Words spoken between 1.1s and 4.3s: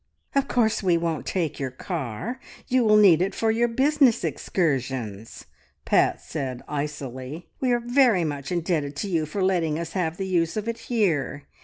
take your car. You will need it for your business